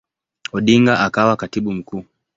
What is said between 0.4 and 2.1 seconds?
Odinga akawa Katibu Mkuu.